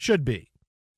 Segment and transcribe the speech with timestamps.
[0.00, 0.49] should be.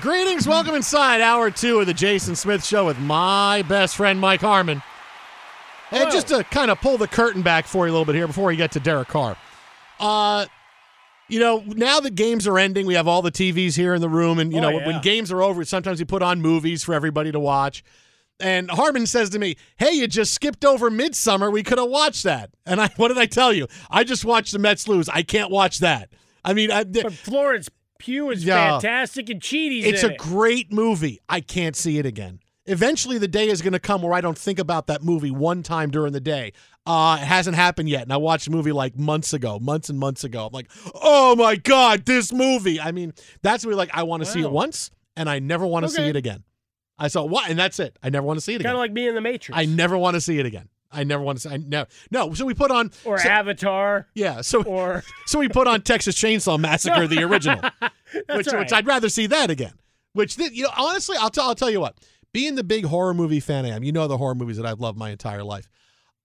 [0.00, 4.40] Greetings, welcome inside hour two of the Jason Smith Show with my best friend Mike
[4.40, 4.80] Harmon.
[5.90, 8.26] And just to kind of pull the curtain back for you a little bit here
[8.26, 9.36] before we get to Derek Carr.
[9.98, 10.46] Uh,
[11.28, 14.08] you know, now that games are ending, we have all the TVs here in the
[14.08, 14.86] room, and you Oh, know, yeah.
[14.86, 17.82] when games are over, sometimes we put on movies for everybody to watch.
[18.38, 21.50] And Harmon says to me, "Hey, you just skipped over Midsummer.
[21.50, 23.66] We could have watched that." And I, what did I tell you?
[23.90, 25.08] I just watched the Mets lose.
[25.08, 26.10] I can't watch that.
[26.44, 28.72] I mean, I, But Florence Pugh is Yeah.
[28.78, 30.18] fantastic, and Cheaty's it's a it.
[30.18, 31.20] great movie.
[31.28, 32.40] I can't see it again.
[32.66, 35.62] Eventually, the day is going to come where I don't think about that movie one
[35.62, 36.52] time during the day.
[36.84, 39.98] Uh, it hasn't happened yet, and I watched the movie like months ago, months and
[39.98, 40.46] months ago.
[40.46, 42.80] I'm like, oh my god, this movie!
[42.80, 45.84] I mean, that's really like I want to see it once, and I never want
[45.86, 46.44] to see it again.
[46.98, 47.98] I saw what, and that's it.
[48.02, 48.70] I never want to see it Kind again.
[48.70, 49.58] Kind of like me in the Matrix.
[49.58, 50.68] I never want to see it again.
[50.90, 52.32] I never want to say I no, no.
[52.34, 54.06] So we put on or so- Avatar.
[54.14, 54.40] yeah.
[54.40, 57.60] So Or so we put on Texas Chainsaw Massacre, the original,
[58.34, 58.58] which, right.
[58.58, 59.74] which I'd rather see that again.
[60.14, 61.96] Which th- you know, honestly, I'll tell I'll tell you what.
[62.32, 64.80] Being the big horror movie fan I am, you know the horror movies that I've
[64.80, 65.68] loved my entire life.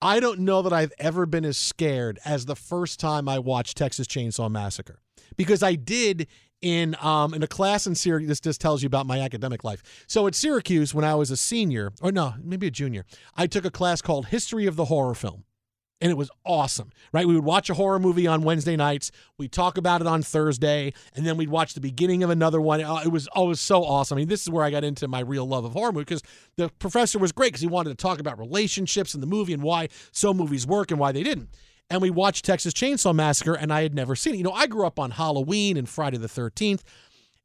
[0.01, 3.77] I don't know that I've ever been as scared as the first time I watched
[3.77, 4.99] Texas Chainsaw Massacre,
[5.37, 6.27] because I did
[6.63, 8.29] in um in a class in Syracuse.
[8.29, 9.83] This just tells you about my academic life.
[10.07, 13.05] So at Syracuse, when I was a senior, or no, maybe a junior,
[13.35, 15.43] I took a class called History of the Horror Film.
[16.01, 16.89] and it was awesome.
[17.13, 17.25] Right?
[17.27, 19.11] We would watch a horror movie on Wednesday nights.
[19.37, 22.81] We'd talk about it on Thursday, and then we'd watch the beginning of another one.
[22.81, 24.17] Uh, It was always so awesome.
[24.17, 26.23] I mean, this is where I got into my real love of horror movie because
[26.57, 29.63] the professor was great because he wanted to talk about relationships in the movie and
[29.63, 31.49] why some movies work and why they didn't.
[31.93, 34.37] And we watched Texas Chainsaw Massacre, and I had never seen it.
[34.37, 36.81] You know, I grew up on Halloween and Friday the 13th.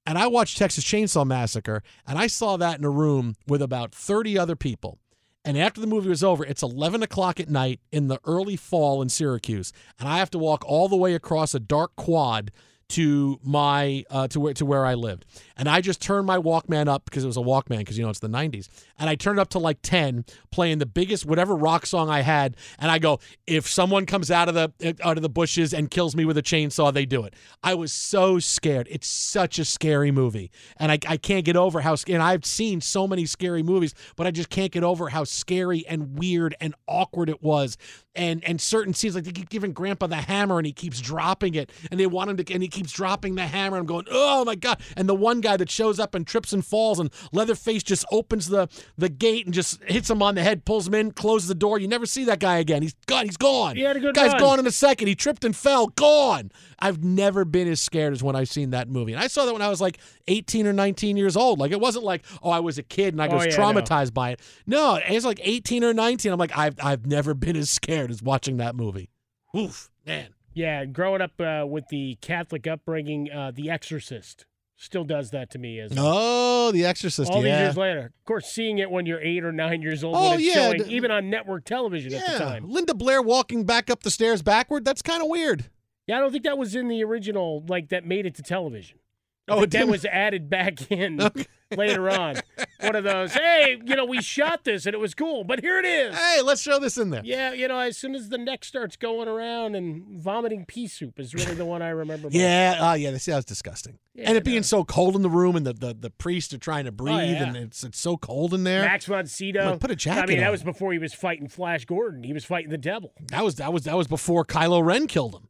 [0.07, 3.95] And I watched Texas Chainsaw Massacre, and I saw that in a room with about
[3.95, 5.01] 30 other people.
[5.45, 9.03] And after the movie was over, it's 11 o'clock at night in the early fall
[9.03, 12.51] in Syracuse, and I have to walk all the way across a dark quad
[12.91, 15.27] to my uh, to where to where I lived,
[15.57, 18.11] and I just turned my Walkman up because it was a Walkman because you know
[18.11, 18.69] it's the 90s,
[18.99, 22.57] and I turned up to like 10, playing the biggest whatever rock song I had,
[22.79, 26.17] and I go, if someone comes out of the out of the bushes and kills
[26.17, 27.35] me with a chainsaw, they do it.
[27.63, 28.89] I was so scared.
[28.91, 32.81] It's such a scary movie, and I, I can't get over how and I've seen
[32.81, 36.75] so many scary movies, but I just can't get over how scary and weird and
[36.87, 37.77] awkward it was.
[38.15, 41.55] And and certain scenes like they keep giving Grandpa the hammer and he keeps dropping
[41.55, 43.77] it, and they want him to and he keeps dropping the hammer.
[43.77, 44.81] I'm going, oh my god!
[44.97, 48.49] And the one guy that shows up and trips and falls, and Leatherface just opens
[48.49, 51.55] the the gate and just hits him on the head, pulls him in, closes the
[51.55, 51.79] door.
[51.79, 52.83] You never see that guy again.
[52.83, 53.25] He's gone.
[53.27, 53.77] He's gone.
[53.77, 54.41] He had a good Guy's run.
[54.41, 55.09] gone in a second.
[55.09, 55.89] He tripped and fell.
[55.89, 56.51] Gone.
[56.79, 59.13] I've never been as scared as when I've seen that movie.
[59.13, 59.99] And I saw that when I was like
[60.29, 61.59] 18 or 19 years old.
[61.59, 63.73] Like it wasn't like, oh, I was a kid and I Oh, was yeah, no.
[63.73, 64.41] traumatized by it.
[64.67, 66.31] No, it was like 18 or 19.
[66.33, 69.11] I'm like, I've I've never been as scared as watching that movie.
[69.57, 70.29] Oof, man.
[70.59, 74.45] Yeah, growing up uh, with the Catholic upbringing, uh, The Exorcist
[74.75, 77.31] still does that to me as Oh, The Exorcist.
[77.31, 78.07] all these years later.
[78.07, 81.13] Of course, seeing it when you're eight or nine years old, Oh, yeah, showing, even
[81.13, 82.39] on network television at the yeah.
[82.39, 82.69] time.
[82.69, 84.85] Linda Blair walking back up the stairs backward.
[84.85, 85.67] That's kind of weird.
[86.09, 88.99] Yeah, I don't think that was in the original, like that made it to television.
[89.49, 91.45] Oh, that was added back in Okay.
[91.77, 92.37] later on.
[92.81, 95.79] One of those, hey, you know, we shot this and it was cool, but here
[95.79, 96.17] it is.
[96.17, 97.23] Hey, let's show this in there.
[97.25, 101.19] Yeah, you know, as soon as the neck starts going around and vomiting pea soup
[101.19, 102.29] is really the one I remember.
[102.39, 103.99] Yeah, oh yeah, that sounds disgusting.
[104.15, 106.59] Yeah, and it being so cold in the room, and the, the, the priests are
[106.59, 107.45] trying to oh, breathe, Oh, yeah.
[107.49, 108.83] and it's it's so cold in there.
[108.83, 109.71] Max von Sydow.
[109.73, 112.23] Like, put a jacket I mean, that was before he was fighting Flash Gordon.
[112.23, 113.13] He was fighting the devil.
[113.29, 115.49] That was that was that was before Kylo Ren killed him.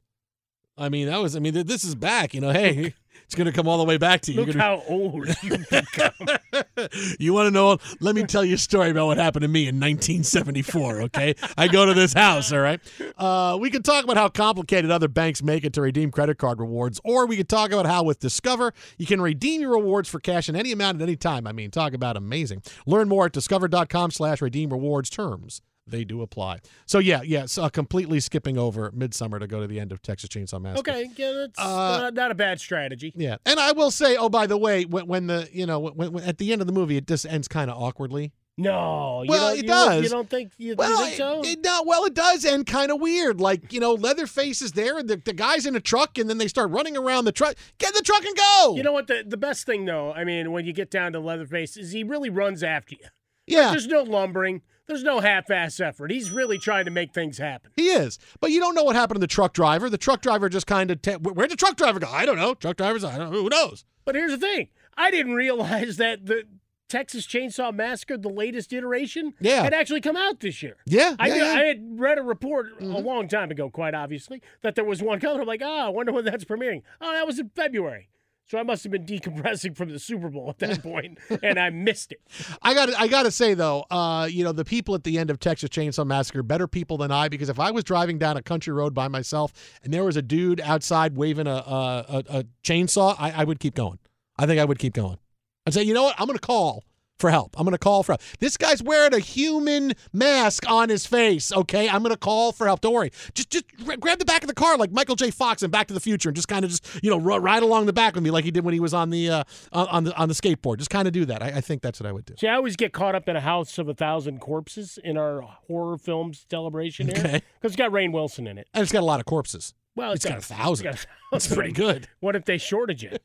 [0.77, 2.33] I mean, that was I mean, th- this is back.
[2.35, 2.95] You know, hey,
[3.29, 4.39] it's gonna come all the way back to you.
[4.41, 6.13] Look gonna- how old you become.
[7.19, 7.77] you want to know?
[8.01, 11.03] Let me tell you a story about what happened to me in 1974.
[11.03, 12.51] Okay, I go to this house.
[12.53, 12.81] All right,
[13.19, 16.59] uh, we could talk about how complicated other banks make it to redeem credit card
[16.59, 20.21] rewards, or we could talk about how with Discover you can redeem your rewards for
[20.21, 21.47] cash in any amount at any time.
[21.47, 22.63] I mean, talk about amazing.
[22.87, 25.61] Learn more at discover.com/slash redeem rewards terms.
[25.91, 26.59] They do apply.
[26.87, 27.47] So yeah, yeah.
[27.47, 30.91] So uh, completely skipping over Midsummer to go to the end of Texas Chainsaw Massacre.
[30.91, 33.13] okay, yeah, that's Uh, not, not a bad strategy.
[33.17, 36.13] Yeah, and I will say, oh, by the way, when, when the you know when,
[36.13, 38.33] when at the end of the movie, it just ends kind of awkwardly.
[38.61, 40.03] No, Well, it you don't- does.
[40.03, 41.41] You don't think you, Well, you think so?
[41.43, 43.41] it, it- no, well, it does end kind of weird.
[43.41, 46.39] Like you know, Leatherface is there, and the, the guy's in a truck, and then
[46.39, 47.55] they start running around the truck.
[47.79, 48.75] Get in the truck and go.
[48.77, 49.07] you know what?
[49.07, 52.03] The the best thing though, I mean, when you get down to Leatherface, is he
[52.03, 53.07] really runs after you.
[53.47, 54.63] yeah, There's no lumbering.
[54.89, 56.11] There's no half-ass effort.
[56.11, 57.71] He's really trying to make things happen.
[57.77, 58.19] he is.
[58.41, 59.89] But you don't know what happened to the truck driver.
[59.91, 61.01] The truck driver just kind of.
[61.03, 62.09] Te- where'd the truck driver go?
[62.11, 62.55] I don't know.
[62.55, 63.43] Truck drivers, I don't know.
[63.43, 63.85] Who knows?
[64.05, 66.45] But here's the thing: I didn't realize that the
[66.89, 69.63] Texas Chainsaw Massacre, the latest iteration, Yeah.
[69.63, 70.77] had actually come out this year.
[70.87, 71.49] Yeah, I, yeah, knew- yeah.
[71.51, 71.59] Mm-hmm.
[71.61, 75.21] I had read a report a long time ago, quite obviously, that there was one
[75.21, 75.43] coming.
[75.43, 76.81] I'm like, ah, I wonder when that's premiering.
[77.03, 78.09] Oh, that was in February.
[78.51, 81.69] So I must have been decompressing from the Super Bowl at that point, and I
[81.69, 82.23] missed it.
[82.63, 85.31] I got I got to say though, uh, you know, the people at the end
[85.31, 88.43] of Texas Chainsaw Massacre better people than I because if I was driving down a
[88.43, 89.53] country road by myself
[89.85, 93.61] and there was a dude outside waving a a, a, a chainsaw, I, I would
[93.61, 93.99] keep going.
[94.39, 95.19] I think I would keep going.
[95.67, 96.85] I'd say, you know what, I'm going to call
[97.19, 97.55] for help.
[97.59, 98.23] I'm going to call for help.
[98.39, 101.53] This guy's wearing a human mask on his face.
[101.53, 102.81] Okay, I'm going to call for help.
[102.81, 103.11] Don't worry.
[103.35, 105.31] Just just gra- grab the back of the car like Michael J.
[105.31, 107.63] Fox in Back to the Future and just kind of just you know ri- ride
[107.63, 110.05] along the back with me like he did when he was on the uh, on
[110.05, 110.79] the on the skateboard.
[110.79, 111.43] Just kind of do that.
[111.43, 112.35] I, I think that's what I would do.
[112.39, 115.41] See, I always get caught up in a house of a thousand corpses in our
[115.43, 117.17] horror films celebration here.
[117.19, 117.43] Okay.
[117.61, 118.69] Because it's got Rainn Wilson in it.
[118.73, 119.75] And it's got a lot of corpses.
[119.97, 120.87] Well, It's got a thousand.
[120.87, 121.57] it's got a thousand.
[121.57, 122.07] pretty good.
[122.21, 123.17] What if they shorted you?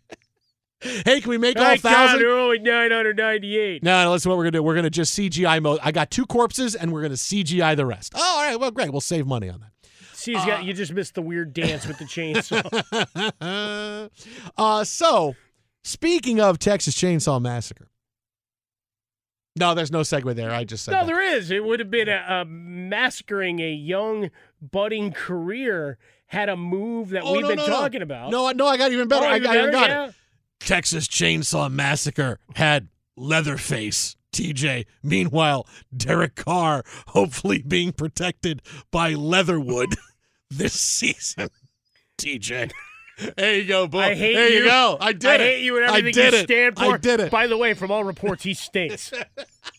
[1.05, 2.19] Hey, can we make all I thousand?
[2.19, 3.83] they're only 998.
[3.83, 4.63] No, no, listen what we're gonna do.
[4.63, 5.79] We're gonna just CGI mode.
[5.83, 8.13] I got two corpses and we're gonna CGI the rest.
[8.15, 8.91] Oh, all right, well great.
[8.91, 9.69] We'll save money on that.
[10.13, 12.63] See, he's got, you just missed the weird dance with the chainsaw.
[14.57, 15.35] uh so
[15.83, 17.87] speaking of Texas Chainsaw Massacre.
[19.55, 20.49] No, there's no segue there.
[20.51, 21.05] I just said no, that.
[21.07, 21.51] there is.
[21.51, 27.21] It would have been a, a massacring a young budding career had a move that
[27.23, 27.73] Oh, we've no, been no, no.
[27.73, 28.31] talking about.
[28.31, 29.27] No, no, I got even better.
[29.27, 29.71] Oh, I got, I better?
[29.71, 30.07] got Yeah.
[30.07, 30.15] it.
[30.65, 34.85] Texas Chainsaw Massacre had Leatherface TJ.
[35.03, 39.95] Meanwhile, Derek Carr hopefully being protected by Leatherwood
[40.49, 41.49] this season.
[42.17, 42.71] TJ.
[43.37, 43.99] There you go, boy.
[43.99, 44.59] I hate there you.
[44.59, 44.65] you.
[44.65, 44.97] go.
[44.99, 45.41] I did I it.
[45.41, 46.43] I hate you and I everything did you it.
[46.43, 46.93] stand for.
[46.95, 47.31] I did it.
[47.31, 49.11] By the way, from all reports, he stinks.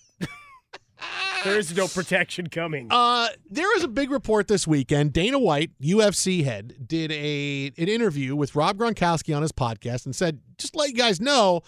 [1.45, 2.89] there is no protection coming.
[2.91, 5.13] Uh, there is a big report this weekend.
[5.13, 10.17] Dana White, UFC head, did a an interview with Rob Gronkowski on his podcast and
[10.17, 11.61] said, "Just let you guys know,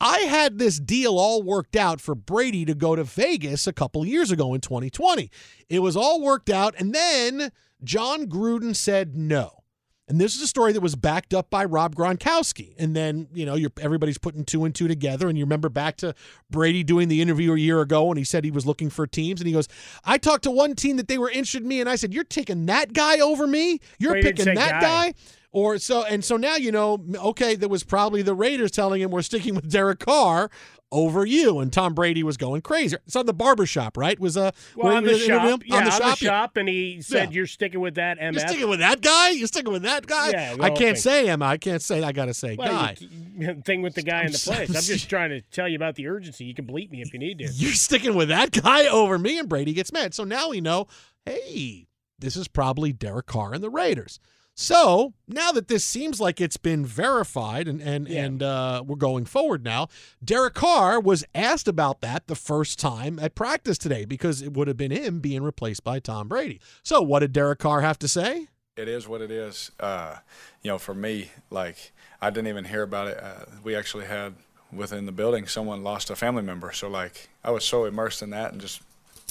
[0.00, 4.06] I had this deal all worked out for Brady to go to Vegas a couple
[4.06, 5.30] years ago in 2020.
[5.68, 7.50] It was all worked out, and then
[7.82, 9.63] Jon Gruden said no."
[10.06, 12.74] And this is a story that was backed up by Rob Gronkowski.
[12.78, 15.28] And then, you know, you're, everybody's putting two and two together.
[15.28, 16.14] And you remember back to
[16.50, 19.40] Brady doing the interview a year ago and he said he was looking for teams.
[19.40, 19.66] And he goes,
[20.04, 21.80] I talked to one team that they were interested in me.
[21.80, 23.80] And I said, You're taking that guy over me?
[23.98, 25.10] You're Brady picking that guy.
[25.10, 25.14] guy?
[25.54, 29.12] Or so, and so now, you know, okay, that was probably the Raiders telling him
[29.12, 30.50] we're sticking with Derek Carr
[30.90, 31.60] over you.
[31.60, 32.96] And Tom Brady was going crazy.
[33.06, 34.18] It's on the barbershop, right?
[34.18, 36.28] Was uh, well, on the shop, yeah, on the shop, yeah.
[36.28, 37.36] shop, and he said Yeah.
[37.36, 38.32] you're sticking with that MF.
[38.32, 39.30] You're sticking with that guy?
[39.30, 40.30] You're sticking with that guy?
[40.30, 40.96] Yeah, the I can't thing.
[40.96, 41.40] say him.
[41.40, 42.02] I can't say.
[42.02, 42.96] I got to say well, guy.
[42.98, 44.68] you- thing with the guy in the place.
[44.70, 46.46] I'm just trying to tell you about the urgency.
[46.46, 47.44] You can bleep me if you need to.
[47.52, 50.14] You're sticking with that guy over me, and Brady gets mad.
[50.14, 50.88] So now we know,
[51.24, 51.86] hey,
[52.18, 54.18] this is probably Derek Carr and the Raiders.
[54.56, 58.24] So now that this seems like it's been verified and and Yeah.
[58.24, 59.88] and uh, we're going forward now,
[60.24, 64.68] Derek Carr was asked about that the first time at practice today because it would
[64.68, 66.60] have been him being replaced by Tom Brady.
[66.84, 68.46] So what did Derek Carr have to say?
[68.76, 69.70] It is what it is.
[69.78, 70.16] Uh,
[70.62, 71.92] you know, for me, like
[72.22, 73.18] I didn't even hear about it.
[73.20, 74.34] Uh, we actually had
[74.72, 78.30] within the building someone lost a family member, so like I was so immersed in
[78.30, 78.82] that and just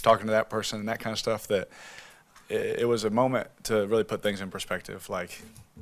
[0.01, 1.69] talking to that person and that kind of stuff that
[2.53, 5.09] it, it was a moment to really put things in perspective.
[5.09, 5.41] Like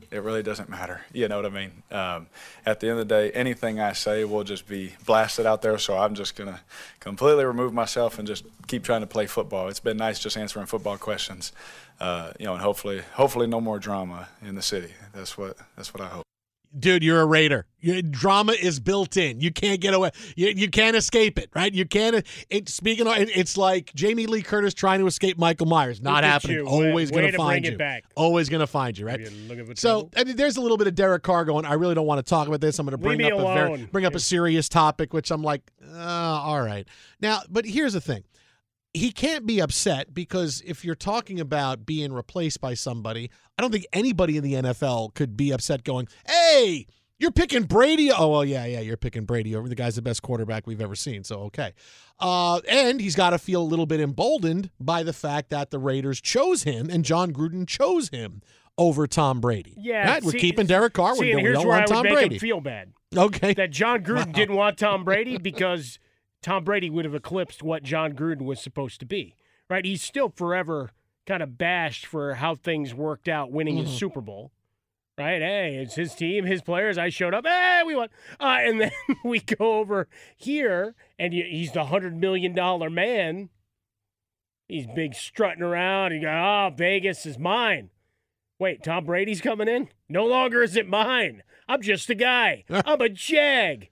[0.09, 1.01] it really doesn't matter.
[1.13, 1.71] You know what I mean?
[1.91, 2.27] Um,
[2.65, 5.77] at the end of the day, anything I say will just be blasted out there.
[5.77, 6.61] So I'm just gonna
[6.99, 9.67] completely remove myself and just keep trying to play football.
[9.67, 11.51] It's been nice just answering football questions,
[11.99, 14.93] uh, you know, and hopefully, hopefully, no more drama in the city.
[15.13, 16.30] That's what that's what I hope.
[16.77, 17.65] Dude, you're a Raider.
[17.79, 19.41] Your drama is built in.
[19.41, 20.11] You can't get away.
[20.35, 21.73] You, you can't escape it, right?
[21.73, 22.23] You can't.
[22.49, 25.99] It, speaking of, it, it's like Jamie Lee Curtis trying to escape Michael Myers.
[26.01, 26.57] Not happening.
[26.57, 26.65] you.
[26.67, 27.77] Always going to find you.
[27.77, 28.03] back.
[28.15, 29.19] Always going to find you, right?
[29.19, 30.09] You're looking for So.
[30.15, 31.65] I mean, there's a little bit of Derek Carr going.
[31.65, 32.77] I really don't want to talk about this.
[32.77, 34.17] I'm going to bring Leave up a very, bring up Yeah.
[34.17, 35.61] a serious topic, which I'm like,
[35.91, 36.87] uh, all right.
[37.19, 38.23] Now, but here's the thing.
[38.93, 43.71] He can't be upset because if you're talking about being replaced by somebody, I don't
[43.71, 48.43] think anybody in the NFL could be upset going, "Hey, you're picking Brady." Oh, well,
[48.43, 51.23] yeah, yeah, you're picking Brady over the guy's the best quarterback we've ever seen.
[51.23, 51.71] So, okay.
[52.19, 55.79] Uh, and he's got to feel a little bit emboldened by the fact that the
[55.79, 58.41] Raiders chose him and Jon Gruden chose him
[58.77, 59.73] over Tom Brady.
[59.77, 60.23] Yeah, Right?
[60.23, 61.15] we're see- keeping Derek Carr.
[61.15, 62.39] See, we don't, we don't want Tom Brady.
[62.39, 62.91] feel bad.
[63.15, 63.53] okay.
[63.53, 65.97] That Jon Gruden didn't want Tom Brady because
[66.41, 69.35] Tom Brady would have eclipsed what Jon Gruden was supposed to be.
[69.69, 69.85] Right?
[69.85, 70.91] He's still forever
[71.27, 73.85] kind of bashed for how things worked out winning Mm-hmm.
[73.87, 74.51] his Super Bowl.
[75.17, 75.41] Right?
[75.41, 76.97] Hey, it's his team, his players.
[76.97, 77.45] I showed up.
[77.45, 78.09] Hey, we won.
[78.39, 78.91] Uh, and then
[79.23, 82.53] we go over here, and he's the $100 million
[82.93, 83.49] man.
[84.67, 86.13] He's big strutting around.
[86.13, 87.89] He go, oh, Vegas is mine.
[88.57, 89.89] Wait, Tom Brady's coming in?
[90.09, 91.43] No longer is it mine.
[91.67, 92.63] I'm just a guy.
[92.69, 93.89] I'm a jag.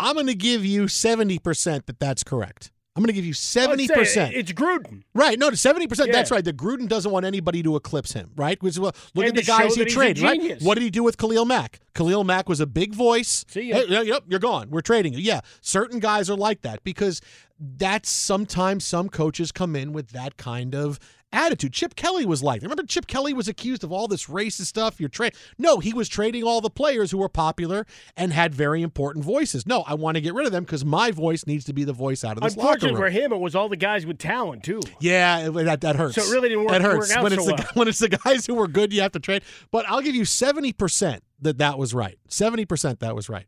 [0.00, 2.72] I'm going to give you 70% that that's correct.
[2.96, 4.06] I'm going to give you 70%.
[4.06, 5.04] Say It's Gruden.
[5.14, 6.08] Right, no, seventy percent.
[6.08, 6.16] Yeah.
[6.16, 6.44] That's right.
[6.44, 8.32] The Gruden doesn't want anybody to eclipse him.
[8.36, 10.22] Right, Which, well, look And at the guys he that he's a traded.
[10.24, 11.78] Right, what did he do with Khalil Mack?
[11.94, 13.44] Khalil Mack was a big voice.
[13.48, 13.76] See ya.
[13.76, 14.70] Hey, yep, you're gone.
[14.70, 15.20] We're trading you.
[15.20, 17.20] Yeah, certain guys are like that because
[17.58, 20.98] that's sometimes some coaches come in with that kind of
[21.32, 21.72] attitude.
[21.72, 22.62] Chip Kelly was like.
[22.62, 24.98] Remember, Chip Kelly was accused of all this racist stuff.
[24.98, 25.38] You're trading.
[25.58, 29.66] No, he was trading all the players who were popular and had very important voices.
[29.66, 31.92] No, I want to get rid of them because my voice needs to be the
[31.92, 32.96] voice out of this locker room.
[32.96, 34.80] for him, it was all the guys with talent too.
[35.00, 36.16] Yeah, it- that that hurts.
[36.16, 37.70] So it really didn't work- That hurts when it's so the well.
[37.74, 38.92] when it's the guys who were good.
[38.92, 39.42] You have to trade.
[39.70, 42.18] But I'll give you seventy percent that that was right.
[42.28, 43.46] Seventy percent that was right.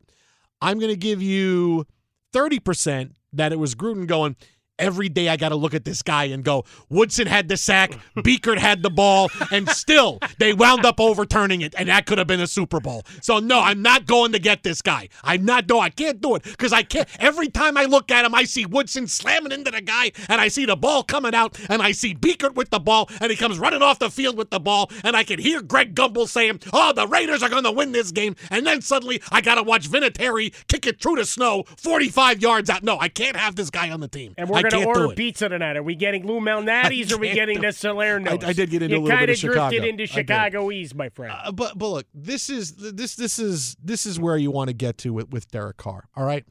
[0.61, 1.85] I'm going to give you
[2.31, 4.35] thirty percent that it was Gruden going.
[4.79, 7.91] Every day I got to look at this guy and go, Woodson had the sack,
[8.17, 12.25] Biekert had the ball, and still they wound up overturning it, and that could have
[12.25, 13.03] been a Super Bowl.
[13.21, 15.09] So no, I'm not going to get this guy.
[15.23, 15.83] I'm not doing.
[15.83, 17.07] I can't do it because I can't.
[17.19, 20.47] Every time I look at him, I see Woodson slamming into the guy, and I
[20.47, 23.59] see the ball coming out, and I see Biekert with the ball, and he comes
[23.59, 26.93] running off the field with the ball, and I can hear Greg Gumbel saying, "Oh,
[26.93, 29.87] the Raiders are going to win this game," and then suddenly I got to watch
[29.87, 32.81] Vinatieri kick it through the snow, 45 yards out.
[32.81, 34.33] No, I can't have this guy on the team.
[34.35, 35.77] And we're I going to order pizza tonight.
[35.77, 38.31] Are we getting Lou Malnati's or are we getting the Salerno?
[38.31, 39.59] I- I did get into a you little bit of Chicago.
[39.59, 41.33] kinda drifted into Chicagoese, my friend.
[41.43, 44.73] Uh, but but look, this is this this is this is where you want to
[44.73, 46.05] get to with with Derek Carr.
[46.15, 46.45] All right,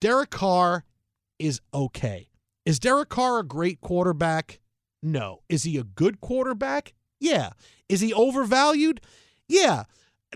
[0.00, 0.84] Derek Carr
[1.38, 2.28] is okay.
[2.64, 4.60] Is Derek Carr a great quarterback?
[5.02, 5.42] No.
[5.48, 6.92] Is he a good quarterback?
[7.20, 7.50] Yeah.
[7.88, 9.00] Is he overvalued?
[9.48, 9.84] Yeah.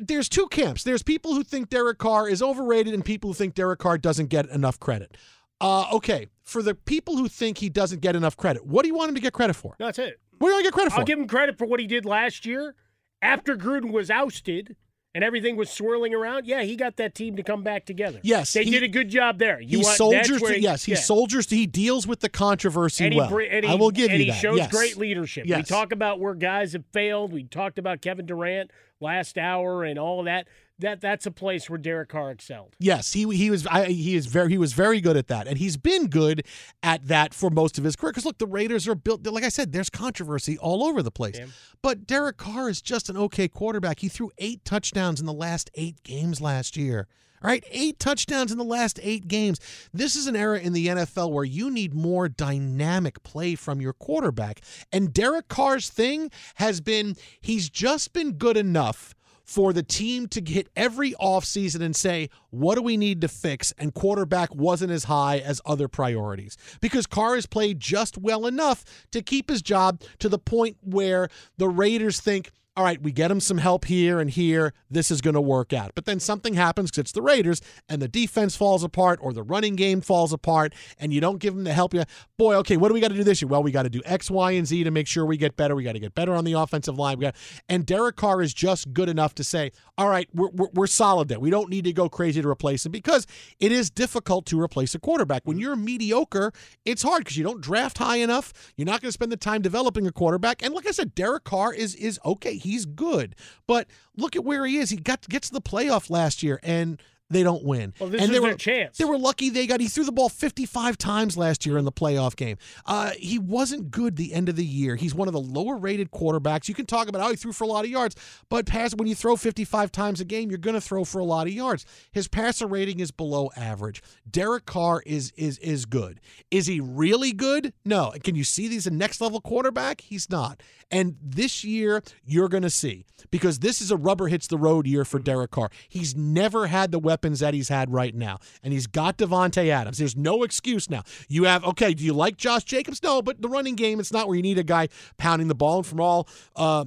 [0.00, 0.84] There's two camps.
[0.84, 4.28] There's people who think Derek Carr is overrated and people who think Derek Carr doesn't
[4.28, 5.16] get enough credit.
[5.60, 8.94] Uh, okay, for the people who think he doesn't get enough credit, what do you
[8.94, 9.74] want him to get credit for?
[9.78, 10.20] That's it.
[10.38, 10.98] What do you want to get credit for?
[11.00, 12.74] I'll give him credit for what he did last year
[13.20, 14.76] after Gruden was ousted
[15.14, 16.46] and everything was swirling around.
[16.46, 18.18] Yeah, he got that team to come back together.
[18.22, 19.60] Yes, they he- did a good job there.
[19.60, 20.40] You he want, soldiers.
[20.40, 20.98] To, yes, he yeah.
[20.98, 21.46] soldiers.
[21.46, 23.38] To, he deals with the controversy and he, well.
[23.38, 24.70] And he, I will give and you he shows yes.
[24.70, 25.46] great leadership.
[25.46, 27.32] We talk about where guys have failed.
[27.32, 28.70] We talked about Kevin Durant
[29.00, 30.48] last hour and all that.
[30.82, 32.74] That that's a place where Derek Carr excelled.
[32.78, 35.56] Yes, he he was I, he is very he was very good at that, and
[35.56, 36.44] he's been good
[36.82, 38.12] at that for most of his career.
[38.12, 39.72] Because look, the Raiders are built like I said.
[39.72, 41.38] There's controversy all over the place,
[41.82, 44.00] but Derek Carr is just an okay quarterback.
[44.00, 47.06] He threw eight touchdowns in the last eight games last year.
[47.42, 49.58] All right, eight touchdowns in the last eight games.
[49.92, 53.92] This is an era in the NFL where you need more dynamic play from your
[53.92, 54.60] quarterback.
[54.92, 60.42] And Derek Carr's thing has been he's just been good enough for the team to
[60.44, 63.72] hit every offseason and say, what do we need to fix?
[63.78, 68.84] And quarterback wasn't as high as other priorities because Carr has played just well enough
[69.10, 73.30] to keep his job to the point where the Raiders think, all right, we get
[73.30, 74.72] him some help here and here.
[74.90, 75.92] This is going to work out.
[75.94, 79.42] But then something happens because it's the Raiders and the defense falls apart or the
[79.42, 81.92] running game falls apart and you don't give them the help.
[81.92, 82.04] You
[82.38, 83.48] Boy, okay, what do we got to do this year?
[83.48, 85.74] Well, we got to do X, Y, and Z to make sure we get better.
[85.74, 87.18] We got to get better on the offensive line.
[87.18, 87.36] We got,
[87.68, 91.28] and Derek Carr is just good enough to say, all right, we're, we're, we're solid
[91.28, 91.38] there.
[91.38, 93.26] We don't need to go crazy to replace him because
[93.60, 95.42] it is difficult to replace a quarterback.
[95.44, 96.52] When you're mediocre,
[96.86, 98.54] it's hard because you don't draft high enough.
[98.76, 100.62] You're not going to spend the time developing a quarterback.
[100.62, 102.61] And like I said, Derek Carr is is okay.
[102.62, 103.34] He's good,
[103.66, 104.90] but look at where he is.
[104.90, 107.00] He got gets to the playoff last year and.
[107.32, 107.94] They don't win.
[107.98, 108.98] Well, this and is they their were, chance.
[108.98, 109.80] They were lucky they got.
[109.80, 112.58] He threw the ball 55 times last year in the playoff game.
[112.84, 114.96] Uh, he wasn't good the end of the year.
[114.96, 116.68] He's one of the lower rated quarterbacks.
[116.68, 118.16] You can talk about how he threw for a lot of yards,
[118.50, 121.24] but pass when you throw 55 times a game, you're going to throw for a
[121.24, 121.86] lot of yards.
[122.12, 124.02] His passer rating is below average.
[124.30, 126.20] Derek Carr is is is good.
[126.50, 127.72] Is he really good?
[127.84, 128.12] No.
[128.22, 130.02] Can you see he's a next level quarterback?
[130.02, 130.62] He's not.
[130.90, 134.86] And this year you're going to see because this is a rubber hits the road
[134.86, 135.70] year for Derek Carr.
[135.88, 139.98] He's never had the weapons that he's had right now, and he's got Davante Adams.
[139.98, 141.02] There's no excuse now.
[141.28, 141.94] You have okay.
[141.94, 143.02] Do you like Josh Jacobs?
[143.02, 145.78] No, but the running game it's not where you need a guy pounding the ball.
[145.78, 146.84] And from all uh,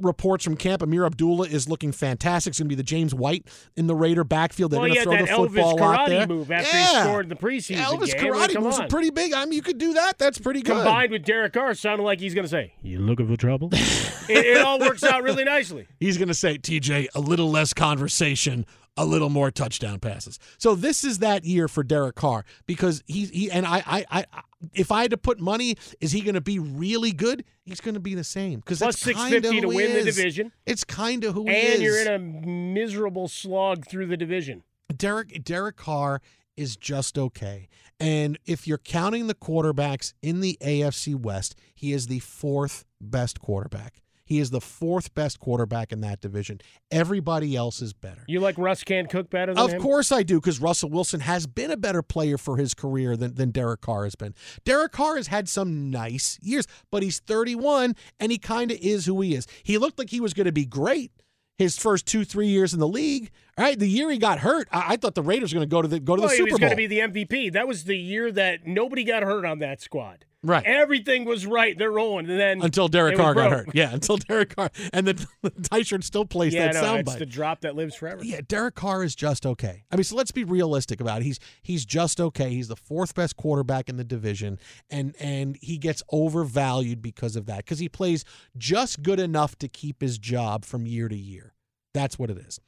[0.00, 2.52] reports from camp, Ameer Abdullah is looking fantastic.
[2.52, 4.72] It's going to be the James White in the Raider backfield.
[4.72, 6.26] They're well, going to throw the Elvis football out karate there.
[6.26, 6.86] move after yeah.
[6.86, 8.32] he scored in the preseason Elvis game.
[8.32, 8.84] karate Come moves on.
[8.84, 9.32] are pretty big.
[9.32, 10.18] I mean, you could do that.
[10.18, 10.76] That's pretty good.
[10.76, 14.28] Combined with Derek Carr, sounded like he's going to say, "You looking for trouble?" it,
[14.28, 15.86] it all works out really nicely.
[15.98, 20.38] He's going to say, TJ, a little less conversation, a little more touchdown passes.
[20.58, 24.42] So this is that year for Derek Carr because he's he and I I I
[24.74, 27.44] if I had to put money, is he going to be really good?
[27.64, 29.94] He's going to be the same because Plus six kind of fifty to he win
[29.94, 31.80] the division, It's kind of who he is, and is.
[31.82, 34.64] you're in a miserable slog through the division.
[34.94, 36.20] Derek Derek Carr
[36.56, 37.68] is just okay.
[37.98, 43.40] And if you're counting the quarterbacks in the AFC West, he is the fourth best
[43.40, 44.02] quarterback.
[44.30, 46.60] He is the fourth best quarterback in that division.
[46.92, 48.22] Everybody else is better.
[48.28, 49.82] You like Russ can't cook better than Of him?
[49.82, 53.34] course I do, because Russell Wilson has been a better player for his career than,
[53.34, 54.36] than Derek Carr has been.
[54.64, 59.04] Derek Carr has had some nice years, but he's 31 and he kind of is
[59.06, 59.48] who he is.
[59.64, 61.10] He looked like he was going to be great
[61.58, 63.32] his first two, three years in the league.
[63.58, 65.74] All right, the year he got hurt, I, I thought the Raiders were going to
[65.74, 66.68] go to the go to well, the he Super was Bowl.
[66.68, 67.52] going to be the MVP.
[67.52, 70.24] That was the year that nobody got hurt on that squad.
[70.42, 70.64] Right.
[70.64, 71.76] Everything was right.
[71.76, 73.68] They're rolling, and then until Derek Carr got hurt.
[73.74, 77.00] Yeah, until Derek Carr and the, the Tyshirt still plays Yeah, that no, soundbite.
[77.00, 78.24] it's the drop that lives forever.
[78.24, 79.84] Yeah, Derek Carr is just okay.
[79.90, 81.24] I mean, so let's be realistic about it.
[81.24, 82.50] He's he's just okay.
[82.50, 87.44] He's the fourth best quarterback in the division, and and he gets overvalued because of
[87.46, 88.24] that because he plays
[88.56, 91.52] just good enough to keep his job from year to year.
[91.92, 92.60] That's what it is.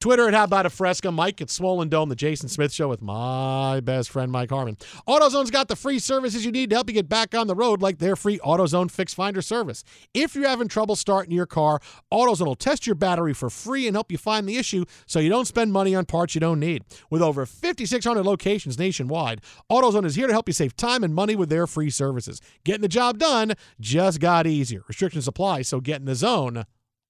[0.00, 1.10] Twitter at How About a Fresca.
[1.10, 4.76] Mike at Swollen Dome, the Jason Smith Show with my best friend, Mike Harmon.
[5.08, 7.82] AutoZone's got the free services you need to help you get back on the road,
[7.82, 9.82] like their free AutoZone Fix Finder service.
[10.14, 11.80] If you're having trouble starting your car,
[12.12, 15.30] AutoZone will test your battery for free and help you find the issue so you
[15.30, 16.84] don't spend money on parts you don't need.
[17.10, 21.34] With over 5,600 locations nationwide, AutoZone is here to help you save time and money
[21.34, 22.40] with their free services.
[22.62, 24.84] Getting the job done just got easier.
[24.86, 26.66] Restrictions apply, so get in the zone.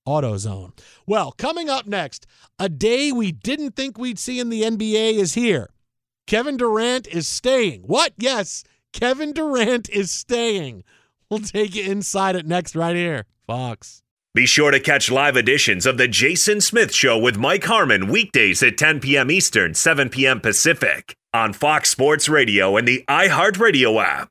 [0.08, 0.72] AutoZone.
[1.06, 2.26] Well, coming up next,
[2.58, 5.70] a day we didn't think we'd see in the NBA is here.
[6.26, 7.82] Kevin Durant is staying.
[7.82, 8.12] What?
[8.18, 10.84] Yes, Kevin Durant is staying.
[11.30, 13.26] We'll take you inside it next, right here.
[13.46, 14.02] Fox.
[14.34, 18.62] Be sure to catch live editions of The Jason Smith Show with Mike Harmon weekdays
[18.62, 19.30] at 10 p.m.
[19.30, 20.40] Eastern, 7 p.m.
[20.40, 24.30] Pacific on Fox Sports Radio and the iHeartRadio app.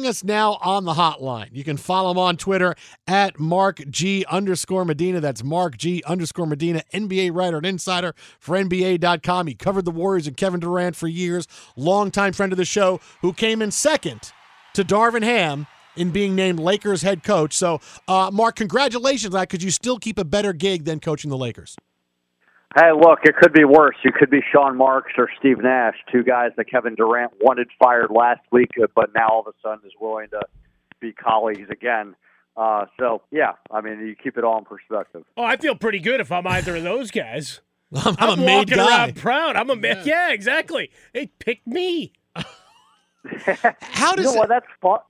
[0.00, 1.50] Joining us now on the hotline.
[1.52, 2.74] You can follow him on Twitter
[3.06, 5.20] at Mark G underscore Medina.
[5.20, 9.46] That's Mark G underscore Medina, NBA writer and insider for NBA.com.
[9.46, 11.46] He covered the Warriors and Kevin Durant for years.
[11.76, 14.32] Longtime friend of the show who came in second
[14.72, 17.52] to Darvin Ham in being named Lakers head coach.
[17.52, 21.28] So, uh, Mark, congratulations on that because you still keep a better gig than coaching
[21.28, 21.76] the Lakers.
[22.76, 23.96] Hey, look, it could be worse.
[24.04, 28.10] You could be Sean Marks or Steve Nash, two guys that Kevin Durant wanted fired
[28.10, 30.42] last week, but now all of a sudden is willing to
[31.00, 32.14] be colleagues again.
[32.56, 35.24] Uh, so yeah, I mean, you keep it all in perspective.
[35.36, 37.60] Oh, I feel pretty good if I'm either of those guys.
[37.94, 38.88] I'm, I'm, a made walking guy.
[38.88, 39.56] around proud.
[39.56, 40.02] I'm a man.
[40.04, 40.30] Yeah.
[40.30, 40.90] exactly.
[41.12, 42.12] They picked me.
[42.36, 44.48] How you does know what?
[44.48, 45.00] That's fun.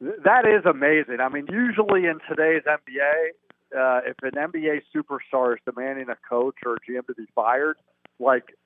[0.00, 1.18] That is amazing.
[1.20, 3.30] I mean, usually in today's NBA,
[3.74, 7.76] uh, if an NBA superstar is demanding a coach or a GM to be fired,
[8.18, 8.56] like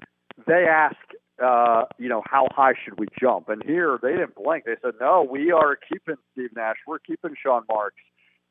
[0.46, 0.96] they ask,
[1.42, 3.48] uh, you know, how high should we jump?
[3.48, 4.64] And here they didn't blink.
[4.64, 6.76] They said, no, we are keeping Steve Nash.
[6.86, 7.96] We're keeping Sean Marks.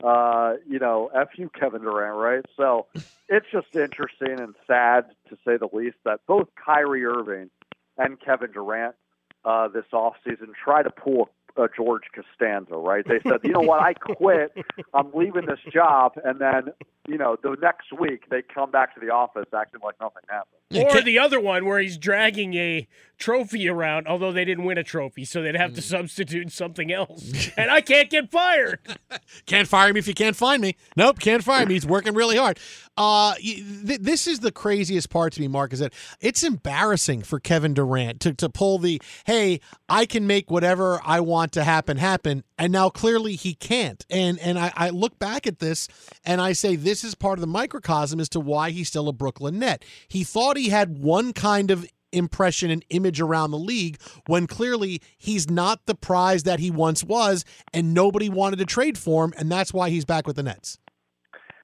[0.03, 2.45] Uh, you know, F you, Kevin Durant, right?
[2.55, 2.85] So
[3.29, 7.49] it's just interesting and sad, to say the least, that both Kyrie Irving
[7.97, 8.95] and Kevin Durant
[9.43, 13.05] uh, this offseason try to pull uh, George Costanza, right?
[13.07, 14.55] They said, you know what, I quit.
[14.93, 16.13] I'm leaving this job.
[16.23, 16.73] And then,
[17.07, 20.57] you know, the next week they come back to the office acting like nothing happened.
[20.75, 24.83] Or the other one where he's dragging a trophy around, although they didn't win a
[24.83, 27.49] trophy, so they'd have to substitute something else.
[27.57, 28.79] and I can't get fired.
[29.45, 30.75] Can't fire me if you can't find me.
[30.95, 31.73] Nope, can't fire me.
[31.73, 32.59] He's working really hard.
[32.97, 37.39] Uh, th- this is the craziest part to me, Mark, is that it's embarrassing for
[37.39, 41.97] Kevin Durant to, to pull the, hey, I can make whatever I want to happen
[41.97, 42.43] happen.
[42.57, 44.05] And now clearly he can't.
[44.09, 45.87] And and I, I look back at this
[46.25, 49.13] and I say this is part of the microcosm as to why he's still a
[49.13, 49.83] Brooklyn net.
[50.07, 55.01] He thought he had one kind of impression and image around the league when clearly
[55.17, 59.33] he's not the prize that he once was and nobody wanted to trade for him
[59.37, 60.79] and that's why he's back with the Nets.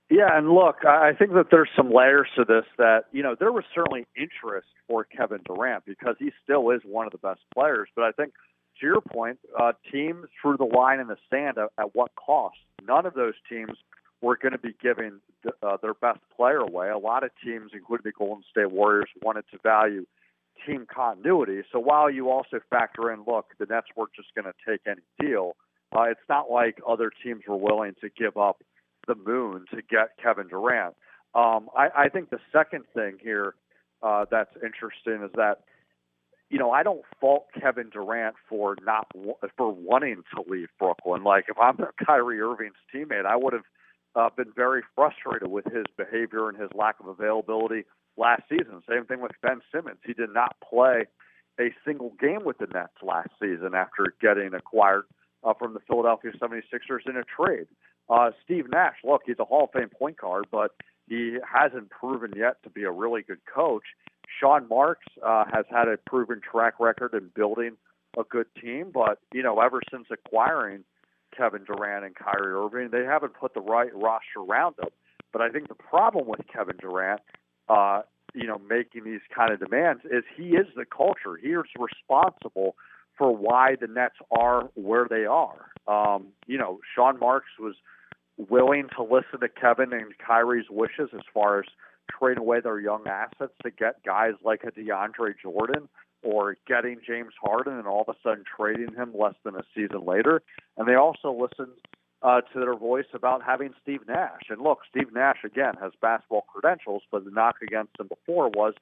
[0.10, 3.52] Yeah, and look, I think that there's some layers to this that, you know, there
[3.52, 7.89] was certainly interest for Kevin Durant because he still is one of the best players.
[7.96, 8.34] But I think,
[8.80, 12.58] to your point, uh, teams drew the line in the sand at, at what cost?
[12.86, 13.72] None of those teams
[14.23, 15.19] were going to be giving
[15.62, 16.89] uh, their best player away.
[16.89, 20.05] A lot of teams, including the Golden State Warriors, wanted to value
[20.65, 21.62] team continuity.
[21.71, 25.01] So while you also factor in, look, the Nets weren't just going to take any
[25.19, 25.57] deal,
[25.93, 28.63] uh, it's not like other teams were willing to give up
[29.07, 30.95] the moon to get Kevin Durant.
[31.36, 33.55] Um, I, I think the second thing here
[34.01, 35.63] uh, that's interesting is that
[36.49, 39.07] you know I don't fault Kevin Durant for not
[39.57, 41.23] for wanting to leave Brooklyn.
[41.23, 43.63] Like if I'm Kyrie Irving's teammate, I would have
[44.15, 47.84] uh, been very frustrated with his behavior and his lack of availability
[48.17, 48.82] last season.
[48.88, 49.99] Same thing with Ben Simmons.
[50.06, 51.06] He did not play
[51.60, 55.04] a single game with the Nets last season after getting acquired
[55.43, 57.67] uh, from the Philadelphia 76ers in a trade.
[58.10, 60.71] Uh, Steve Nash, look, he's a Hall of Fame point guard, but
[61.08, 63.84] he hasn't proven yet to be a really good coach.
[64.39, 67.78] Sean Marks uh, has had a proven track record in building
[68.17, 70.84] a good team, but you know, ever since acquiring
[71.36, 74.89] Kevin Durant and Kyrie Irving, they haven't put the right roster around them.
[75.32, 77.22] But I think the problem with Kevin Durant,
[77.67, 78.02] uh,
[78.34, 81.38] you know, making these kind of demands is he is the culture.
[81.41, 82.76] He is responsible
[83.17, 85.72] for why the Nets are where they are.
[85.88, 87.76] Um, you know, Sean Marks was
[88.38, 91.65] willing to listen to Kevin and Kyrie's wishes as far as
[92.10, 95.88] trade away their young assets to get guys like a DeAndre Jordan
[96.23, 100.05] or getting James Harden and all of a sudden trading him less than a season
[100.05, 100.41] later.
[100.77, 101.73] And they also listened
[102.21, 104.43] uh, to their voice about having Steve Nash.
[104.49, 108.73] And look, Steve Nash again has basketball credentials, but the knock against him before was,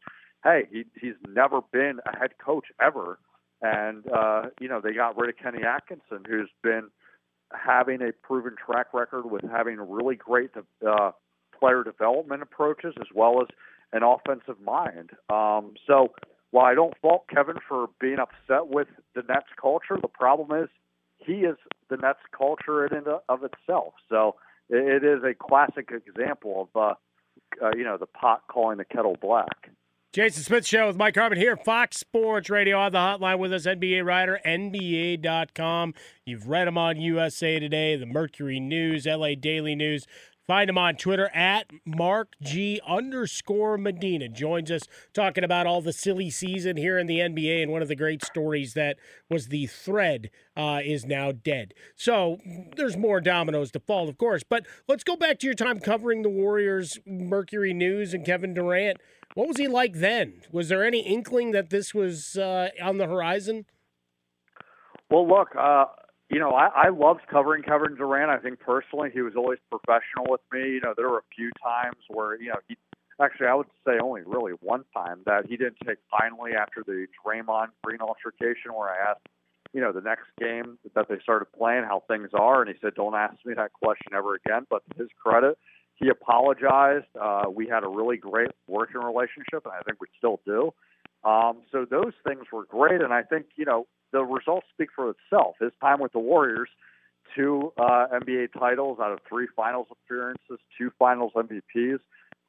[0.44, 3.18] hey, he, he's never been a head coach ever.
[3.64, 6.90] And uh, you know they got rid of Kenny Atkinson, who's been
[7.54, 10.50] having a proven track record with having really great
[10.88, 11.12] uh,
[11.58, 13.48] player development approaches as well as
[13.94, 15.12] an offensive mind.
[15.30, 16.14] Um, so
[16.52, 20.70] while I don't fault Kevin for being upset with the Nets culture, the problem is
[21.18, 21.58] he is
[21.90, 23.94] the Nets culture in and of itself.
[24.10, 24.36] So
[24.70, 29.18] it, is a classic example of uh, uh, you know the pot calling the kettle
[29.22, 29.72] black.
[30.14, 33.66] Jason Smith Show with Mike Harmon here, Fox Sports Radio on the hotline with us,
[33.66, 35.94] NBA writer, NBA.com.
[36.26, 40.06] You've read him on USA Today, the Mercury News, LA Daily News.
[40.48, 44.28] Find him on Twitter at Mark G underscore Medina.
[44.28, 47.88] Joins us talking about all the silly season here in the NBA and one of
[47.88, 48.98] the great stories that
[49.30, 51.74] was the thread uh, is now dead.
[51.96, 52.40] So
[52.76, 54.44] there's more dominoes to fall, of course.
[54.44, 58.98] But let's go back to your time covering the Warriors, Mercury News, and Kevin Durant.
[59.36, 60.42] What was he like then?
[60.52, 63.66] Was there any inkling that this was uh, on the horizon?
[65.10, 65.86] Well, look, uh,
[66.32, 68.32] you know, I, I loved covering Kevin Durant.
[68.32, 70.62] I think personally, he was always professional with me.
[70.62, 72.78] You know, there were a few times where, you know, he
[73.22, 77.08] actually, I would say only really one time that he didn't take kindly after the
[77.20, 79.28] Draymond Green altercation, where I asked,
[79.74, 82.94] you know, the next game that they started playing how things are, and he said,
[82.96, 85.58] "Don't ask me that question ever again." But to his credit,
[85.96, 87.08] he apologized.
[87.20, 90.74] Uh, we had a really great working relationship, and I think we still do.
[91.24, 95.12] Um, so those things were great, and I think you know the results speak for
[95.12, 95.56] itself.
[95.60, 96.70] His time with the Warriors,
[97.36, 102.00] two uh, NBA titles out of three finals appearances, two finals MVPs.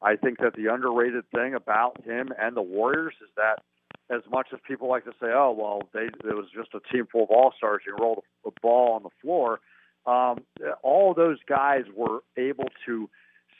[0.02, 3.62] I think that the underrated thing about him and the Warriors is that
[4.10, 7.06] as much as people like to say, oh, well, they, it was just a team
[7.10, 9.60] full of all stars, you rolled a, ball on the floor,
[10.06, 10.44] um,
[10.82, 13.08] all those guys were able to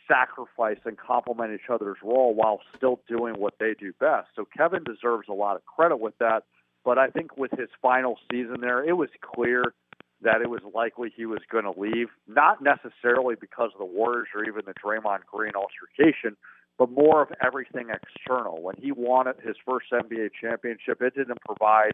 [0.09, 4.29] sacrifice and complement each other's role while still doing what they do best.
[4.35, 6.43] So Kevin deserves a lot of credit with that.
[6.85, 9.75] But I think with his final season there, it was clear
[10.23, 14.29] that it was likely he was going to leave, not necessarily because of the Warriors
[14.35, 16.37] or even the Draymond Green altercation,
[16.79, 18.63] but more of everything external.
[18.63, 21.93] When he wanted his first NBA championship, it didn't provide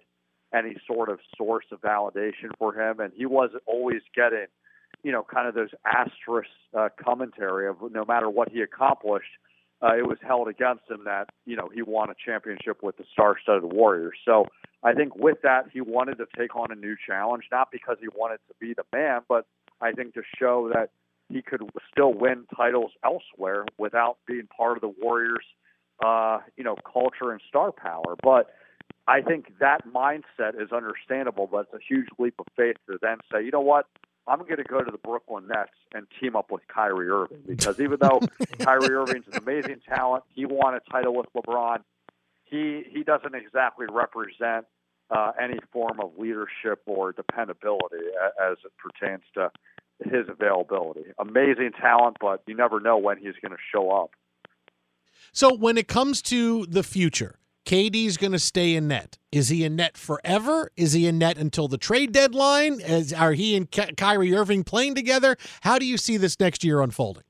[0.54, 4.46] any sort of source of validation for him, and he wasn't always getting,
[5.02, 9.28] you know, kind of those asterisk uh, commentary of no matter what he accomplished,
[9.82, 13.04] uh, it was held against him that you know he won a championship with the
[13.12, 14.16] star-studded Warriors.
[14.24, 14.46] So
[14.82, 18.08] I think with that he wanted to take on a new challenge, not because he
[18.08, 19.46] wanted to be the man, but
[19.80, 20.90] I think to show that
[21.28, 25.44] he could still win titles elsewhere without being part of the Warriors,
[26.04, 28.16] uh, you know, culture and star power.
[28.22, 28.50] But
[29.06, 33.18] I think that mindset is understandable, but it's a huge leap of faith to then
[33.32, 33.86] say, you know what,
[34.28, 37.80] I'm going to go to the Brooklyn Nets and team up with Kyrie Irving because
[37.80, 38.20] even though
[38.58, 41.78] Kyrie Irving's an amazing talent, he won a title with LeBron.
[42.44, 44.66] He he doesn't exactly represent
[45.10, 48.04] uh, any form of leadership or dependability
[48.42, 49.50] as it pertains to
[50.04, 51.04] his availability.
[51.18, 54.10] Amazing talent, but you never know when he's going to show up.
[55.32, 57.37] So when it comes to the future,
[57.68, 59.18] KD's going to stay in net.
[59.30, 60.70] Is he in net forever?
[60.78, 62.80] Is he in net until the trade deadline?
[62.80, 65.36] Is, are he and Ky- Kyrie Irving playing together?
[65.60, 67.24] How do you see this next year unfolding?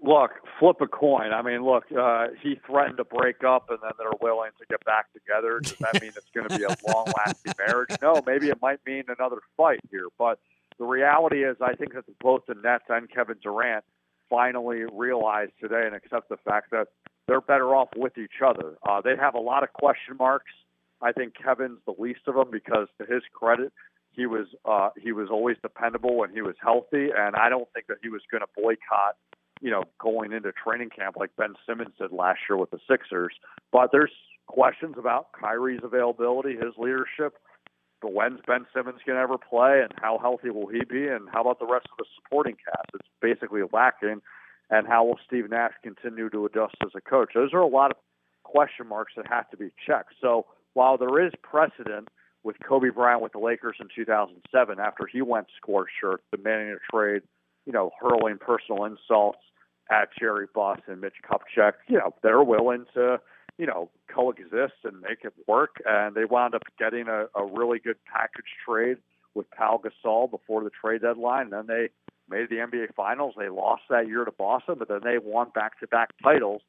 [0.00, 1.32] Look, flip a coin.
[1.32, 4.84] I mean, look, uh, he threatened to break up and then they're willing to get
[4.84, 5.58] back together.
[5.58, 7.96] Does that mean it's going to be a long lasting marriage?
[8.00, 10.06] No, maybe it might mean another fight here.
[10.16, 10.38] But
[10.78, 13.84] the reality is, I think that both the Nets and Kevin Durant
[14.30, 16.86] finally realized today and accept the fact that
[17.28, 18.76] they're better off with each other.
[18.88, 20.50] Uh, they have a lot of question marks.
[21.00, 23.72] I think Kevin's the least of them because, to his credit,
[24.10, 27.86] he was uh, he was always dependable when he was healthy, and I don't think
[27.86, 29.14] that he was going to boycott,
[29.60, 33.34] you know, going into training camp like Ben Simmons did last year with the Sixers.
[33.70, 34.10] But there's
[34.48, 37.34] questions about Kyrie's availability, his leadership.
[38.00, 41.28] But when's Ben Simmons going to ever play, and how healthy will he be, and
[41.32, 42.88] how about the rest of the supporting cast?
[42.94, 44.22] It's basically lacking
[44.70, 47.30] and how will Steve Nash continue to adjust as a coach?
[47.34, 47.96] Those are a lot of
[48.44, 50.14] question marks that have to be checked.
[50.20, 52.08] So while there is precedent
[52.42, 56.96] with Kobe Bryant with the Lakers in 2007 after he went scorched shirt, demanding a
[56.96, 57.22] trade,
[57.66, 59.40] you know, hurling personal insults
[59.90, 63.18] at Jerry Buss and Mitch Kupchak, you know, they're willing to,
[63.58, 65.76] you know, coexist and make it work.
[65.84, 68.98] And they wound up getting a, a really good package trade
[69.34, 71.52] with Pau Gasol before the trade deadline.
[71.52, 71.90] And then they
[72.30, 73.34] made the NBA Finals.
[73.38, 76.62] They lost that year to Boston, but then they won back-to-back titles.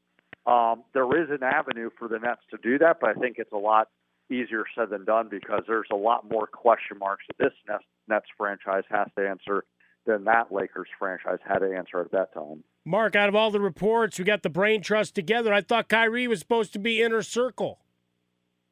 [0.46, 3.52] Um, there is an avenue for the Nets to do that, but I think it's
[3.52, 3.90] a lot
[4.32, 8.26] easier said than done because there's a lot more question marks that this Nets, Nets
[8.38, 9.66] franchise has to answer
[10.06, 12.64] than that Lakers franchise had to answer at that time.
[12.86, 15.54] Mark, out of all the reports, we got the brain trust together.
[15.54, 17.80] I thought Kyrie was supposed to be inner circle.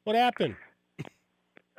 [0.04, 0.56] What happened?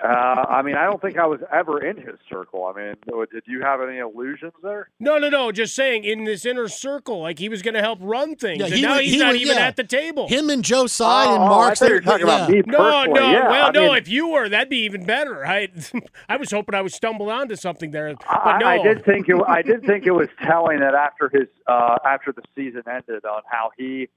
[0.01, 2.65] Uh, I mean, I don't think I was ever in his circle.
[2.65, 2.95] I mean,
[3.33, 4.89] did you have any illusions there?
[4.99, 5.51] No, no, no.
[5.51, 8.65] Just saying, in this inner circle, like he was going to help run things, Yeah,
[8.67, 9.67] and he now would- he's he not would- even yeah.
[9.67, 10.29] at the table.
[10.29, 11.77] Him and Joe Tsai Oh, and I Mark.
[11.77, 13.19] thought you were talking about me No, personally.
[13.19, 13.31] no.
[13.31, 13.81] Yeah, well, I no.
[13.89, 15.45] mean- if you were, that'd be even better.
[15.45, 15.67] I,
[16.29, 18.67] I was hoping I would stumble onto something there, but I, no.
[18.67, 19.35] I did think it.
[19.47, 23.41] I did think it was telling that after his uh, after the season ended, on
[23.51, 24.07] how he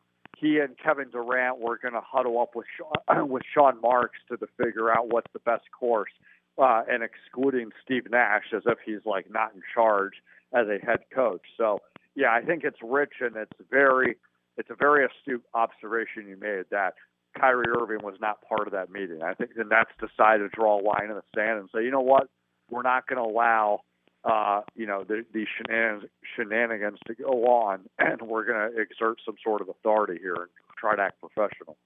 [0.43, 4.37] he and Kevin Durant were going to huddle up with Sean, with Sean Marks to,
[4.37, 6.11] to figure out what's the best course,
[6.59, 10.15] uh, and excluding Steve Nash as if he's like not in charge
[10.53, 11.43] as a head coach.
[11.57, 11.79] So
[12.17, 14.17] yeah, I think it's rich and it's very
[14.59, 16.95] it's a very astute observation you made that
[17.39, 19.23] Kyrie Irving was not part of that meeting.
[19.23, 21.91] I think the Nets decided to draw a line in the sand and say, you
[21.91, 22.29] know what,
[22.69, 23.81] we're not going to allow
[24.25, 29.19] uh, you know the, these shenanigans, shenanigans to go on, and we're going to exert
[29.25, 31.77] some sort of authority here and try to act professional.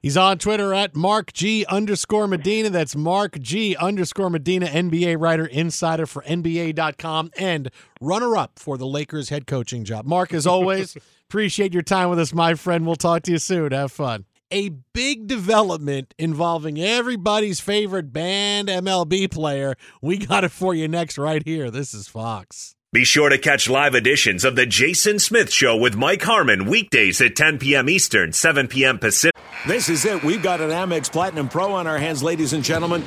[0.00, 2.70] He's on Twitter at Mark G underscore Medina.
[2.70, 8.86] That's Mark G underscore Medina, NBA writer, insider for NBA.com, and runner up for the
[8.86, 10.06] Lakers head coaching job.
[10.06, 10.96] Mark, as always,
[11.28, 12.86] appreciate your time with us, my friend.
[12.86, 13.72] We'll talk to you soon.
[13.72, 14.24] Have fun.
[14.52, 19.76] A big development involving everybody's favorite banned MLB player.
[20.02, 21.70] We got it for you next, right here.
[21.70, 22.74] This is Fox.
[22.92, 27.20] Be sure to catch live editions of The Jason Smith Show with Mike Harmon weekdays
[27.20, 27.88] at 10 p.m.
[27.88, 28.98] Eastern, 7 p.m.
[28.98, 29.36] Pacific.
[29.68, 30.24] This is it.
[30.24, 33.04] We've got an Amex Platinum Pro on our hands, ladies and gentlemen.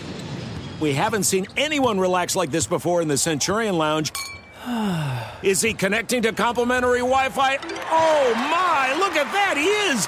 [0.80, 4.14] We haven't seen anyone relax like this before in the Centurion Lounge.
[5.44, 7.58] Is he connecting to complimentary Wi Fi?
[7.58, 10.08] Oh my, look at that, he is!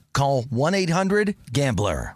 [0.13, 2.15] call 1-800-GAMBLER.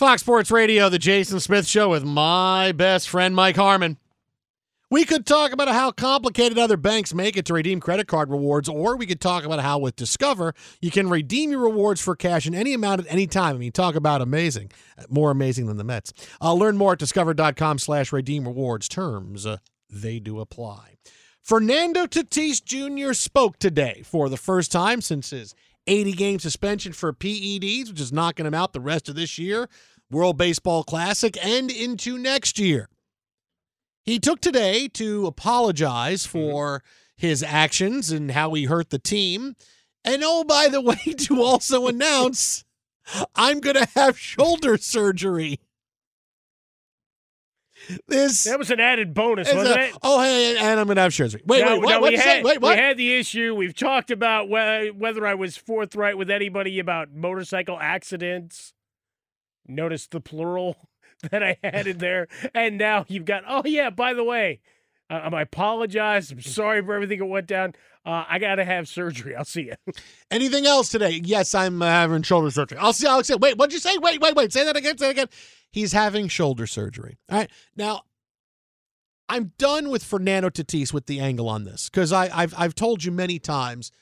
[0.00, 3.98] Fox Sports Radio, the Jason Smith Show with my best friend Mike Harmon.
[4.90, 8.66] We could talk about how complicated other banks make it to redeem credit card rewards,
[8.66, 12.46] or we could talk about how with Discover you can redeem your rewards for cash
[12.46, 13.56] in any amount at any time.
[13.56, 14.72] I mean, talk about amazing,
[15.10, 16.14] more amazing than the Mets.
[16.40, 18.88] Uh, learn more at discover.com/slash redeem rewards.
[18.88, 19.58] Terms uh,
[19.90, 20.96] they do apply.
[21.42, 23.12] Fernando Tatis Jr.
[23.12, 25.54] spoke today for the first time since his
[25.90, 29.68] 80 game suspension for PEDs, which is knocking him out the rest of this year,
[30.10, 32.88] World Baseball Classic, and into next year.
[34.04, 36.38] He took today to apologize mm-hmm.
[36.38, 36.82] for
[37.16, 39.56] his actions and how he hurt the team.
[40.04, 42.64] And oh, by the way, to also announce
[43.34, 45.58] I'm going to have shoulder surgery.
[48.08, 49.94] This that was an added bonus, wasn't a- it?
[50.02, 51.42] Oh, hey, and I'm going to have surgery.
[51.46, 52.02] Wait, Now- wait, what?
[52.02, 52.76] we had, Wait, what?
[52.76, 53.54] We had the issue.
[53.54, 58.74] We've talked about whe- whether I was forthright with anybody about motorcycle accidents.
[59.66, 60.76] Notice the plural
[61.30, 62.28] that I had in there.
[62.54, 64.60] And now you've got, oh, yeah, by the way,
[65.08, 66.30] Uh, I apologize.
[66.30, 67.74] I'm sorry for everything that went down.
[68.04, 69.36] Uh, I got to have surgery.
[69.36, 69.74] I'll see you.
[70.30, 71.20] Anything else today?
[71.22, 72.78] Yes, I'm uh, having shoulder surgery.
[72.78, 73.30] I'll see Alex.
[73.30, 73.98] Wait, what'd you say?
[73.98, 74.52] Wait, wait, wait.
[74.52, 74.96] Say that again.
[74.96, 75.28] Say that again.
[75.70, 77.18] He's having shoulder surgery.
[77.28, 77.50] All right.
[77.76, 78.02] Now,
[79.28, 83.12] I'm done with Fernando Tatis with the angle on this because I've I've told you
[83.12, 83.92] many times.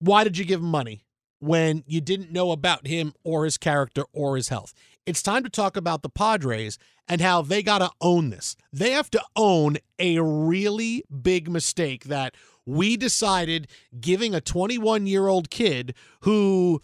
[0.00, 1.04] Why did you give him money
[1.38, 4.74] when you didn't know about him or his character or his health?
[5.04, 6.78] It's time to talk about the Padres
[7.08, 8.54] and how they got to own this.
[8.72, 12.34] They have to own a really big mistake that
[12.64, 13.66] we decided
[14.00, 16.80] giving a 21 year old kid who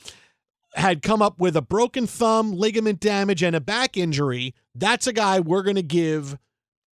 [0.75, 4.55] had come up with a broken thumb, ligament damage, and a back injury.
[4.75, 6.37] That's a guy we're going to give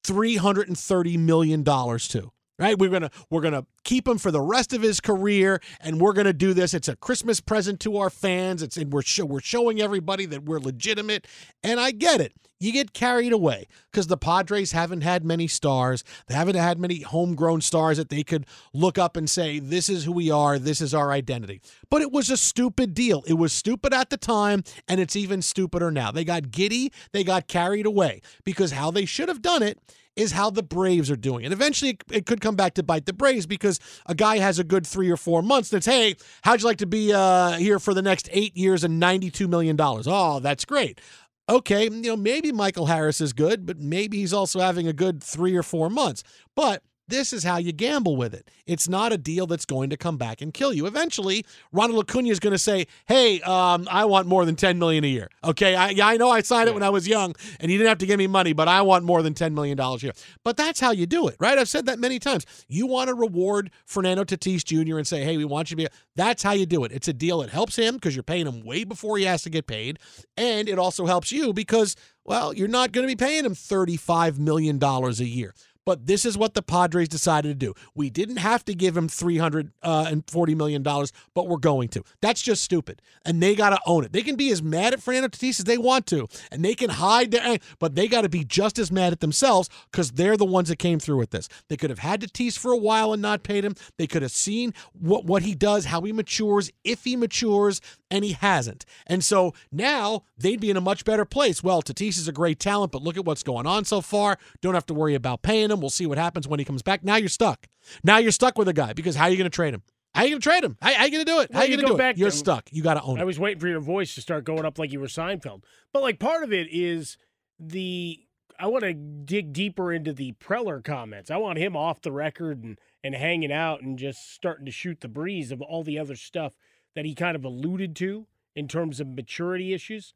[0.05, 2.79] $330 million to right?
[2.79, 6.33] We're gonna we're gonna keep him for the rest of his career and we're gonna
[6.33, 6.75] do this.
[6.75, 8.63] It's a christmas present to our fans.
[8.63, 11.27] It's and we're we're showing everybody that we're legitimate
[11.63, 12.33] and i get it.
[12.63, 16.05] You get carried away because the padres haven't had many stars.
[16.29, 20.05] They haven't had many homegrown stars that they could look up and say this is
[20.05, 20.61] who we are.
[20.61, 21.61] This is our identity.
[21.91, 23.25] But it was a stupid deal.
[23.27, 26.13] It was stupid at the time and it's even stupider now.
[26.13, 26.93] They got giddy.
[27.11, 29.81] They got carried away because how they should have done it
[30.17, 31.45] is how the Braves are doing.
[31.45, 34.65] And eventually it could come back to bite the Braves because a guy has a
[34.65, 37.95] good three or four months that's, hey, how'd you like to be uh, here for
[37.95, 39.77] the next eight years and $92 million?
[39.81, 41.01] Oh, that's great.
[41.49, 45.23] Okay, you know, maybe Michael Harris is good, but maybe he's also having a good
[45.23, 46.23] three or four months.
[46.55, 46.83] But
[47.13, 48.51] this is how you gamble with it.
[48.67, 50.87] It's not a deal that's going to come back and kill you.
[50.87, 55.05] Eventually, Ronald Acuna is going to say, "Hey, um, I want more than ten million
[55.05, 57.77] a year." Okay, I, I know I signed it when I was young, and you
[57.77, 60.07] didn't have to give me money, but I want more than ten million dollars a
[60.07, 60.13] year.
[60.43, 61.59] But that's how you do it, right?
[61.59, 62.47] I've said that many times.
[62.67, 64.97] You want to reward Fernando Tatis Jr.
[64.97, 66.93] and say, "Hey, we want you to be." That's how you do it.
[66.93, 69.51] It's a deal that helps him because you're paying him way before he has to
[69.51, 69.99] get paid,
[70.39, 71.95] and it also helps you because,
[72.25, 75.55] well, you're not going to be paying him thirty-five million dollars a year.
[75.85, 77.75] But this is what the Padres decided to do.
[77.95, 82.03] We didn't have to give him $340 uh, but we're going to.
[82.21, 83.03] That's just stupid.
[83.25, 84.13] And they got to own it.
[84.13, 86.91] They can be as mad at Fernando Tatis as they want to, and they can
[86.91, 90.45] hide their, but they got to be just as mad at themselves because they're the
[90.45, 91.49] ones that came through with this.
[91.69, 93.75] They could have had Tatis for a while and not paid him.
[93.99, 97.81] They could have seen what, what he does, how he matures, if he matures,
[98.11, 98.85] and he hasn't.
[99.07, 101.63] And so now they'd be in a much better place.
[101.63, 104.39] Well, Tatis is a great talent, but look at what's going on so far.
[104.61, 105.81] Don't have to worry about paying him.
[105.81, 107.03] We'll see what happens when he comes back.
[107.03, 107.67] Now you're stuck.
[108.05, 109.83] Now you're stuck with a guy because how are you going to trade him?
[110.15, 110.77] How are you going to trade him?
[110.81, 111.53] How, how are you going to do it?
[111.53, 112.19] How are you you going to do back it?
[112.19, 112.69] You're to- stuck.
[112.71, 113.23] You got to own I it.
[113.23, 115.63] I was waiting for your voice to start going up like you were Seinfeld.
[115.93, 117.17] But like part of it is
[117.59, 118.21] the
[118.59, 121.31] I want to dig deeper into the Preller comments.
[121.31, 125.01] I want him off the record and and hanging out and just starting to shoot
[125.01, 126.55] the breeze of all the other stuff
[126.95, 130.15] that he kind of alluded to in terms of maturity issues.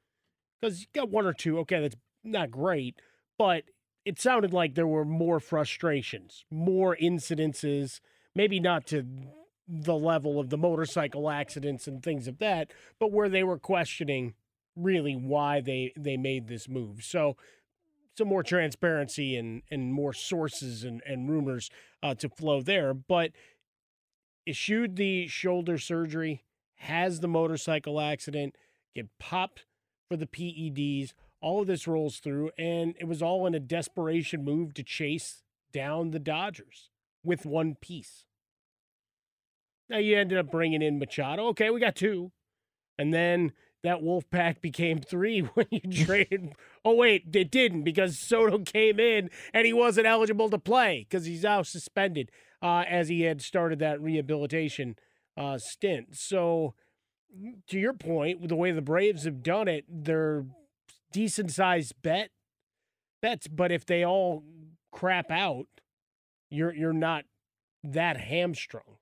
[0.61, 3.01] Because you got one or two, okay, that's not great,
[3.39, 3.65] but
[4.07, 8.01] it sounded like there were more frustrations, more incidences,
[8.37, 9.05] maybe not to
[9.69, 14.35] the level of the motorcycle accidents and things of that, but where they were questioning
[14.77, 17.03] really why they they made this move.
[17.03, 17.37] So
[18.17, 21.69] some more transparency and and more sources and, and rumors
[22.01, 22.95] uh, to flow there.
[22.95, 23.33] But
[24.47, 26.45] issued the shoulder surgery,
[26.77, 28.55] has the motorcycle accident,
[28.95, 29.65] get popped
[30.09, 31.13] for the PEDs.
[31.47, 35.45] All of this rolls through, and it was all in a desperation move to chase
[35.73, 36.91] down the Dodgers
[37.23, 38.25] with one piece.
[39.89, 41.47] Now you ended up bringing in Machado.
[41.51, 42.33] Okay, we got two.
[42.99, 43.53] And then
[43.85, 46.55] that wolf pack became three when you traded.
[46.85, 51.27] oh, wait, it didn't because Soto came in and he wasn't eligible to play because
[51.27, 52.29] he's now suspended
[52.61, 54.97] uh, as he had started that rehabilitation
[55.37, 56.17] uh, stint.
[56.17, 56.75] So,
[57.69, 60.45] to your point, the way the Braves have done it, they're
[61.13, 62.31] decent sized bet
[63.23, 64.45] bets, but if they all
[64.93, 65.67] crap out,
[66.51, 67.25] you're you're not
[67.83, 68.99] that hamstrung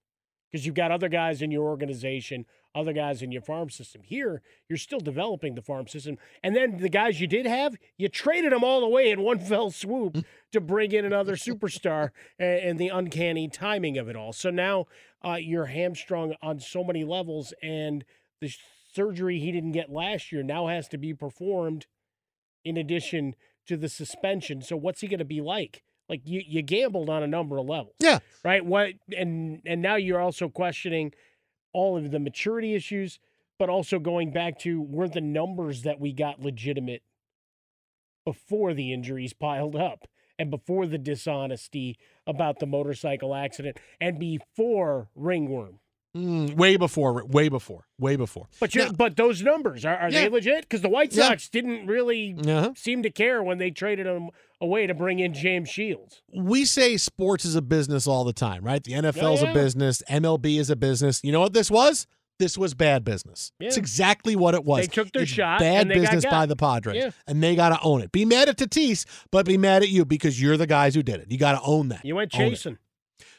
[0.51, 4.03] because you've got other guys in your organization, other guys in your farm system.
[4.05, 8.09] Here, you're still developing the farm system, and then the guys you did have, you
[8.09, 10.19] traded them all away in one fell swoop
[10.53, 14.33] to bring in another superstar, and, and the uncanny timing of it all.
[14.33, 14.87] So now
[15.25, 18.05] uh, you're hamstrung on so many levels, and
[18.41, 18.53] the
[18.93, 21.87] surgery he didn't get last year now has to be performed
[22.65, 23.35] in addition
[23.67, 24.63] to the suspension.
[24.63, 25.83] So what's he going to be like?
[26.09, 27.97] Like you, you gambled on a number of levels.
[27.99, 28.19] Yeah.
[28.45, 28.65] Right.
[28.65, 31.13] What and and now you're also questioning
[31.73, 33.19] all of the maturity issues,
[33.59, 37.03] but also going back to were the numbers that we got legitimate
[38.25, 40.07] before the injuries piled up
[40.39, 45.79] and before the dishonesty about the motorcycle accident and before ringworm
[46.17, 48.47] Mm, way before, way before, way before.
[48.61, 50.23] But you, but those numbers are, are Yeah.
[50.23, 50.61] they legit?
[50.63, 51.29] Because the White Yeah.
[51.29, 52.73] Sox didn't really Uh-huh.
[52.77, 56.23] seem to care when they traded them away to bring in James Shields.
[56.33, 58.83] we say sports is a business all the time, right?
[58.85, 61.21] The NFL is Yeah, a business, MLB is a business.
[61.25, 62.07] You know what this was?
[62.41, 63.53] This was bad business.
[63.61, 64.81] It's exactly what it was.
[64.83, 67.11] They took their It's shot, Bad and they business by the Padres, Yeah.
[67.29, 68.11] and they got to own it.
[68.11, 71.21] Be mad at Tatis, but be mad at you because you're the guys who did
[71.21, 71.31] it.
[71.31, 72.05] You got to own that.
[72.05, 72.79] You went chasing.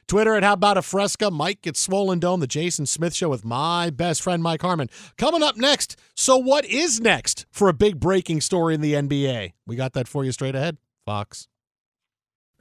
[0.08, 1.32] Twitter at How About a Fresca.
[1.32, 4.90] Mike gets Swollen Dome, the Jason Smith Show with my best friend Mike Harmon.
[5.18, 5.98] Coming up next.
[6.16, 9.54] So, what is next for a big breaking story in the NBA?
[9.66, 10.78] We got that for you straight ahead.
[11.06, 11.48] Fox.